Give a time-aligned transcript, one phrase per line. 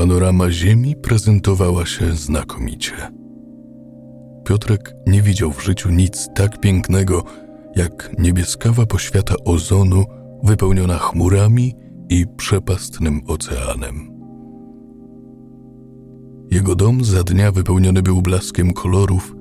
[0.00, 2.92] Panorama Ziemi prezentowała się znakomicie.
[4.44, 7.24] Piotrek nie widział w życiu nic tak pięknego,
[7.76, 10.04] jak niebieskawa poświata ozonu
[10.42, 11.74] wypełniona chmurami
[12.08, 14.10] i przepastnym oceanem.
[16.50, 19.34] Jego dom za dnia wypełniony był blaskiem kolorów,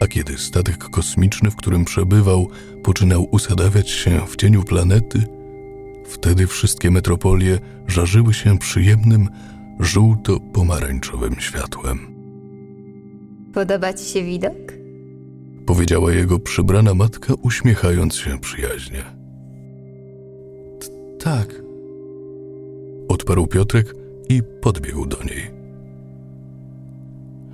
[0.00, 2.46] a kiedy statek kosmiczny, w którym przebywał,
[2.82, 5.24] poczynał usadawiać się w cieniu planety,
[6.06, 9.28] wtedy wszystkie metropolie żarzyły się przyjemnym,
[9.80, 11.98] żółto-pomarańczowym światłem.
[13.54, 14.72] Podoba ci się widok?
[15.66, 19.04] Powiedziała jego przybrana matka, uśmiechając się przyjaźnie.
[21.18, 21.62] Tak.
[23.08, 23.94] Odparł Piotrek
[24.28, 25.56] i podbiegł do niej.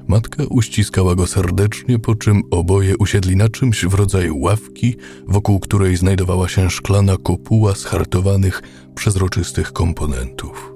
[0.09, 4.97] Matka uściskała go serdecznie, po czym oboje usiedli na czymś w rodzaju ławki,
[5.27, 8.63] wokół której znajdowała się szklana kopuła z hartowanych,
[8.95, 10.72] przezroczystych komponentów.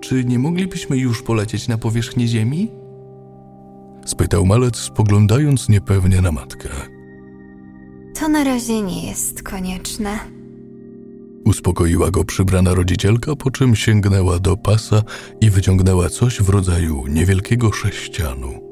[0.00, 2.70] Czy nie moglibyśmy już polecieć na powierzchnię Ziemi?
[4.04, 6.68] spytał malec, spoglądając niepewnie na matkę.
[8.18, 10.18] To na razie nie jest konieczne.
[11.44, 15.02] Uspokoiła go przybrana rodzicielka, po czym sięgnęła do pasa
[15.40, 18.70] i wyciągnęła coś w rodzaju niewielkiego sześcianu.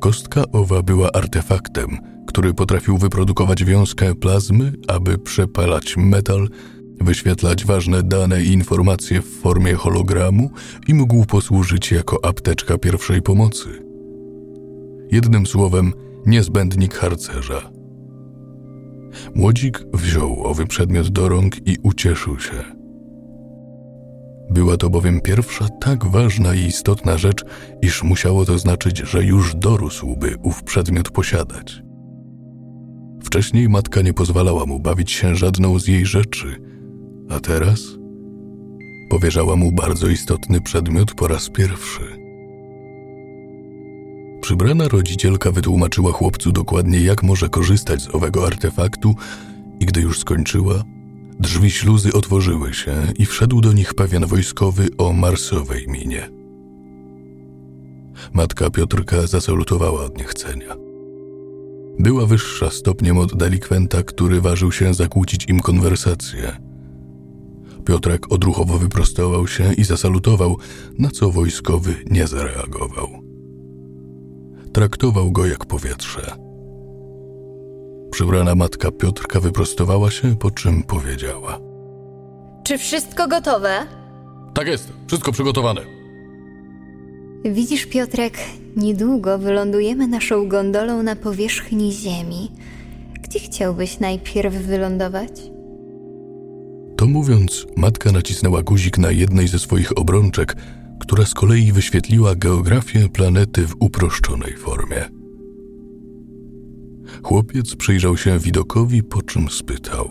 [0.00, 6.48] Kostka owa była artefaktem, który potrafił wyprodukować wiązkę plazmy, aby przepalać metal,
[7.02, 10.50] wyświetlać ważne dane i informacje w formie hologramu
[10.88, 13.68] i mógł posłużyć jako apteczka pierwszej pomocy.
[15.10, 15.92] Jednym słowem,
[16.26, 17.62] niezbędnik harcerza–
[19.34, 22.64] Młodzik wziął owy przedmiot do rąk i ucieszył się.
[24.50, 27.44] Była to bowiem pierwsza tak ważna i istotna rzecz,
[27.82, 31.82] iż musiało to znaczyć, że już dorósłby ów przedmiot posiadać.
[33.24, 36.56] Wcześniej matka nie pozwalała mu bawić się żadną z jej rzeczy,
[37.34, 37.80] a teraz
[39.10, 42.22] powierzała mu bardzo istotny przedmiot po raz pierwszy.
[44.40, 49.14] Przybrana rodzicielka wytłumaczyła chłopcu dokładnie, jak może korzystać z owego artefaktu,
[49.80, 50.84] i gdy już skończyła,
[51.40, 56.30] drzwi śluzy otworzyły się i wszedł do nich pewien wojskowy o marsowej minie.
[58.32, 60.76] Matka Piotrka zasalutowała od niechcenia.
[61.98, 66.71] Była wyższa stopniem od delikwenta, który ważył się zakłócić im konwersację.
[67.84, 70.56] Piotrek odruchowo wyprostował się i zasalutował,
[70.98, 73.08] na co wojskowy nie zareagował.
[74.72, 76.36] Traktował go jak powietrze.
[78.10, 81.58] Przybrana matka Piotrka wyprostowała się, po czym powiedziała:
[82.64, 83.86] Czy wszystko gotowe?
[84.54, 85.80] Tak jest, wszystko przygotowane.
[87.44, 88.38] Widzisz, Piotrek,
[88.76, 92.50] niedługo wylądujemy naszą gondolą na powierzchni Ziemi.
[93.22, 95.30] Gdzie chciałbyś najpierw wylądować?
[97.02, 100.56] To mówiąc, matka nacisnęła guzik na jednej ze swoich obrączek,
[101.00, 105.04] która z kolei wyświetliła geografię planety w uproszczonej formie.
[107.22, 110.08] Chłopiec przyjrzał się widokowi, po czym spytał: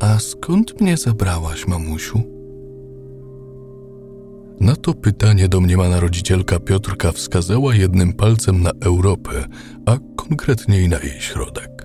[0.00, 2.22] A skąd mnie zabrałaś, mamusiu?
[4.60, 9.44] Na to pytanie domniemana rodzicielka Piotrka wskazała jednym palcem na Europę,
[9.86, 11.79] a konkretniej na jej środek.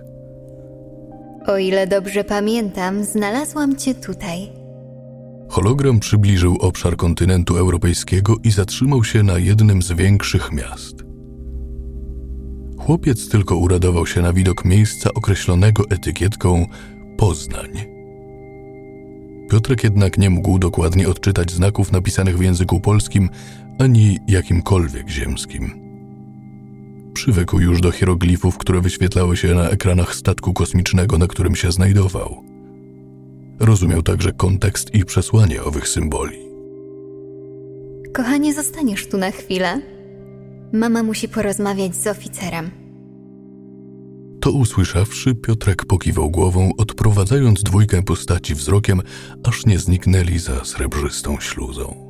[1.47, 4.50] O ile dobrze pamiętam, znalazłam cię tutaj,
[5.50, 10.95] Hologram przybliżył obszar kontynentu europejskiego i zatrzymał się na jednym z większych miast.
[12.78, 16.66] Chłopiec tylko uradował się na widok miejsca określonego etykietką
[17.17, 17.69] Poznań.
[19.50, 23.29] Piotrek jednak nie mógł dokładnie odczytać znaków napisanych w języku polskim
[23.79, 25.84] ani jakimkolwiek ziemskim.
[27.15, 32.43] Przywykł już do hieroglifów, które wyświetlały się na ekranach statku kosmicznego, na którym się znajdował.
[33.59, 36.37] Rozumiał także kontekst i przesłanie owych symboli.
[38.13, 39.81] Kochanie, zostaniesz tu na chwilę.
[40.73, 42.71] Mama musi porozmawiać z oficerem.
[44.41, 49.01] To usłyszawszy, Piotrek pokiwał głową, odprowadzając dwójkę postaci wzrokiem,
[49.44, 52.05] aż nie zniknęli za srebrzystą śluzą.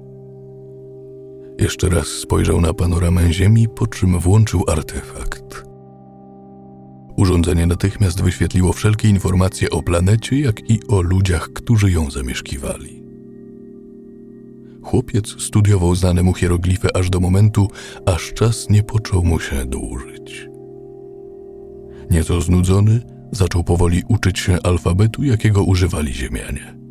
[1.59, 5.65] Jeszcze raz spojrzał na panoramę Ziemi, po czym włączył artefakt.
[7.17, 13.03] Urządzenie natychmiast wyświetliło wszelkie informacje o planecie, jak i o ludziach, którzy ją zamieszkiwali.
[14.83, 17.67] Chłopiec studiował znane mu hieroglify aż do momentu,
[18.05, 20.47] aż czas nie począł mu się dłużyć.
[22.11, 23.01] Nieco znudzony,
[23.31, 26.84] zaczął powoli uczyć się alfabetu, jakiego używali Ziemianie.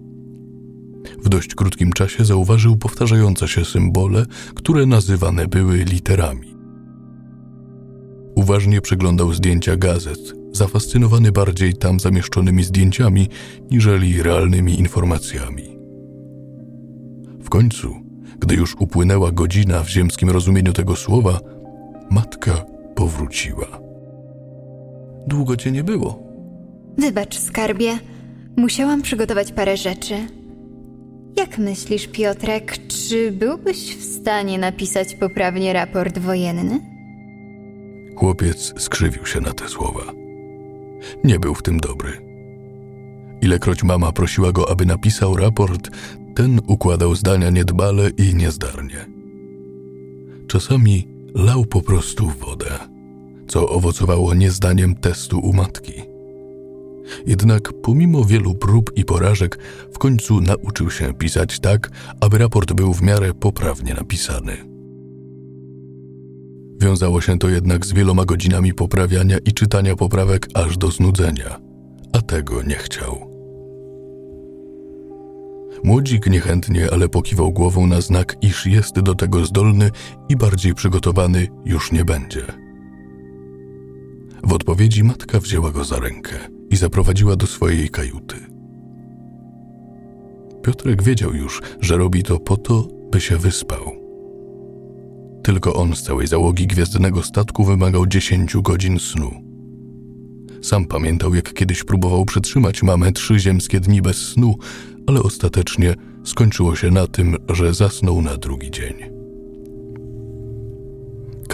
[1.22, 6.54] W dość krótkim czasie zauważył powtarzające się symbole, które nazywane były literami.
[8.34, 13.28] Uważnie przeglądał zdjęcia gazet, zafascynowany bardziej tam zamieszczonymi zdjęciami
[13.70, 15.74] niżeli realnymi informacjami.
[17.54, 17.94] końcu,
[18.38, 21.40] gdy już upłynęła godzina w ziemskim rozumieniu tego słowa,
[22.10, 22.64] matka
[22.94, 23.66] powróciła.
[25.26, 26.22] Długo cię nie było.
[26.98, 27.98] Wybacz, skarbie.
[28.56, 30.14] Musiałam przygotować parę rzeczy.
[31.36, 36.80] Jak myślisz, Piotrek, czy byłbyś w stanie napisać poprawnie raport wojenny?
[38.16, 40.12] Chłopiec skrzywił się na te słowa.
[41.24, 42.12] Nie był w tym dobry.
[43.42, 45.90] Ilekroć mama prosiła go, aby napisał raport,
[46.34, 49.06] ten układał zdania niedbale i niezdarnie.
[50.46, 52.78] Czasami lał po prostu wodę,
[53.48, 56.13] co owocowało niezdaniem testu u matki.
[57.26, 59.58] Jednak pomimo wielu prób i porażek,
[59.92, 61.90] w końcu nauczył się pisać tak,
[62.20, 64.56] aby raport był w miarę poprawnie napisany.
[66.80, 71.60] Wiązało się to jednak z wieloma godzinami poprawiania i czytania poprawek aż do znudzenia,
[72.12, 73.34] a tego nie chciał.
[75.84, 79.90] Młodzik niechętnie, ale pokiwał głową na znak, iż jest do tego zdolny
[80.28, 82.63] i bardziej przygotowany już nie będzie.
[84.46, 86.34] W odpowiedzi matka wzięła go za rękę
[86.70, 88.36] i zaprowadziła do swojej kajuty.
[90.62, 93.96] Piotrek wiedział już, że robi to po to, by się wyspał.
[95.42, 99.30] Tylko on z całej załogi gwiezdnego statku wymagał dziesięciu godzin snu.
[100.62, 104.54] Sam pamiętał, jak kiedyś próbował przetrzymać mamę trzy ziemskie dni bez snu,
[105.06, 105.94] ale ostatecznie
[106.24, 109.13] skończyło się na tym, że zasnął na drugi dzień.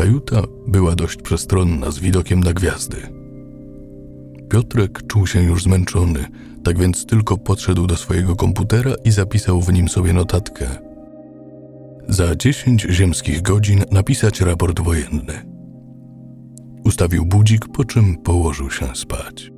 [0.00, 2.96] Kajuta była dość przestronna z widokiem na gwiazdy.
[4.50, 6.24] Piotrek czuł się już zmęczony,
[6.64, 10.66] tak więc tylko podszedł do swojego komputera i zapisał w nim sobie notatkę.
[12.08, 15.46] Za dziesięć ziemskich godzin napisać raport wojenny.
[16.84, 19.50] Ustawił budzik, po czym położył się spać.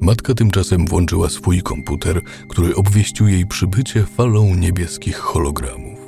[0.00, 6.07] Matka tymczasem włączyła swój komputer, który obwieścił jej przybycie falą niebieskich hologramów.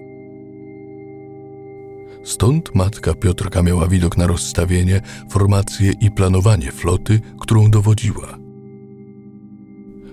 [2.25, 5.01] Stąd matka Piotrka miała widok na rozstawienie,
[5.31, 8.39] formację i planowanie floty, którą dowodziła.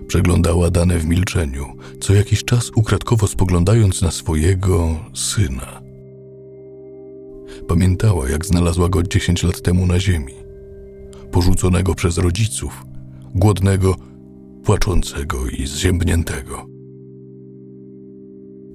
[0.07, 1.65] Przeglądała dane w milczeniu,
[1.99, 5.81] co jakiś czas ukradkowo spoglądając na swojego syna.
[7.67, 10.33] Pamiętała, jak znalazła go dziesięć lat temu na ziemi,
[11.31, 12.85] porzuconego przez rodziców,
[13.35, 13.95] głodnego,
[14.63, 16.65] płaczącego i zziębniętego.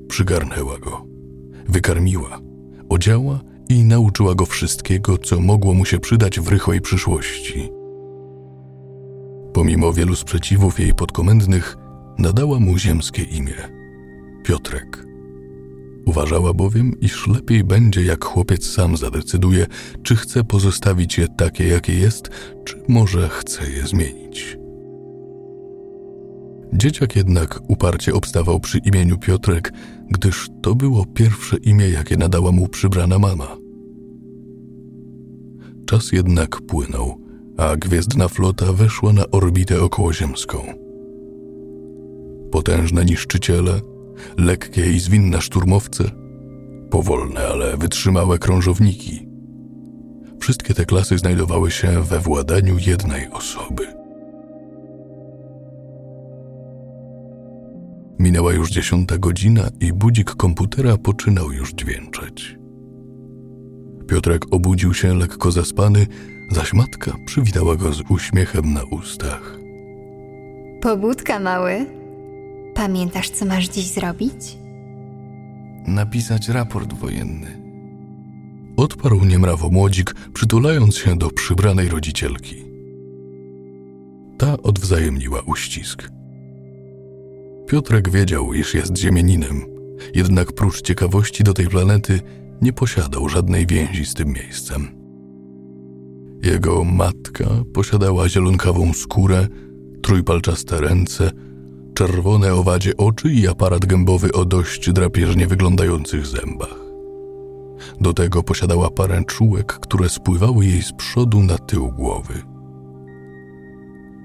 [0.09, 1.07] Przygarnęła go,
[1.69, 2.41] wykarmiła,
[3.03, 7.71] odziała i nauczyła go wszystkiego, co mogło mu się przydać w rychłej przyszłości.
[9.55, 11.77] Pomimo wielu sprzeciwów jej podkomendnych,
[12.19, 13.55] nadała mu ziemskie imię
[14.45, 15.07] Piotrek.
[16.07, 19.67] Uważała bowiem, iż lepiej będzie, jak chłopiec sam zadecyduje,
[20.03, 22.31] czy chce pozostawić je takie, jakie jest,
[22.65, 24.62] czy może chce je zmienić.
[26.73, 29.73] Dzieciak jednak uparcie obstawał przy imieniu Piotrek,
[30.11, 33.57] gdyż to było pierwsze imię, jakie nadała mu przybrana mama.
[35.87, 37.23] Czas jednak płynął,
[37.57, 40.59] a gwiezdna flota weszła na orbitę okołoziemską.
[42.51, 43.81] Potężne niszczyciele,
[44.39, 46.05] lekkie i zwinne szturmowce,
[46.91, 49.29] powolne, ale wytrzymałe krążowniki.
[50.41, 54.02] Wszystkie te klasy znajdowały się we władaniu jednej osoby.
[58.23, 62.57] Minęła już dziesiąta godzina i budzik komputera poczynał już dźwięczeć.
[64.09, 66.07] Piotrek obudził się lekko zaspany,
[66.51, 69.59] zaś matka przywitała go z uśmiechem na ustach.
[70.83, 71.87] Pobudka, mały.
[72.75, 74.59] Pamiętasz, co masz dziś zrobić?
[75.87, 77.63] Napisać raport wojenny.
[78.77, 82.57] Odparł niemrawo młodzik, przytulając się do przybranej rodzicielki.
[84.39, 86.22] Ta odwzajemniła uścisk.
[87.73, 89.63] Piotrek wiedział, iż jest ziemianinem,
[90.15, 92.21] jednak prócz ciekawości do tej planety
[92.63, 94.89] nie posiadał żadnej więzi z tym miejscem.
[96.43, 99.49] Jego matka posiadała zielonkawą skórę,
[100.03, 101.31] trójpalczaste ręce,
[101.95, 106.81] czerwone owadzie oczy i aparat gębowy o dość drapieżnie wyglądających zębach.
[108.01, 112.52] Do tego posiadała parę czułek, które spływały jej z przodu na tył głowy.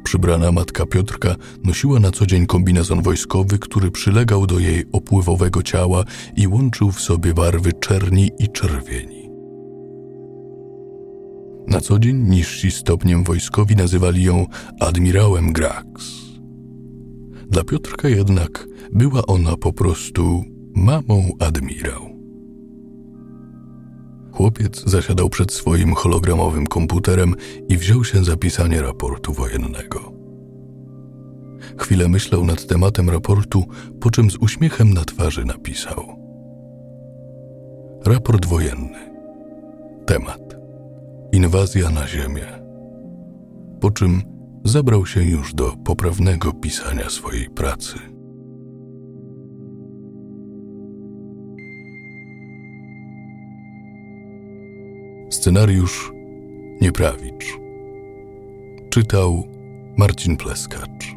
[0.07, 6.03] Przybrana matka Piotrka nosiła na co dzień kombinezon wojskowy, który przylegał do jej opływowego ciała
[6.35, 9.29] i łączył w sobie barwy czerni i czerwieni.
[11.67, 14.45] Na co dzień niżsi stopniem wojskowi nazywali ją
[14.79, 15.85] admirałem Grax.
[17.49, 20.43] Dla Piotrka jednak była ona po prostu
[20.75, 22.16] mamą admirał.
[24.37, 27.35] Chłopiec zasiadał przed swoim hologramowym komputerem
[27.69, 30.13] i wziął się za pisanie raportu wojennego.
[31.77, 33.65] chwilę myślał nad tematem raportu,
[34.01, 36.03] po czym z uśmiechem na twarzy napisał:
[38.05, 38.99] Raport wojenny.
[40.05, 40.55] Temat:
[41.31, 42.45] Inwazja na Ziemię.
[43.81, 44.21] Po czym
[44.65, 48.16] zabrał się już do poprawnego pisania swojej pracy.
[55.47, 56.11] Scenariusz
[56.81, 57.45] Nieprawicz.
[58.89, 59.47] Czytał
[59.97, 61.16] Marcin Pleskacz.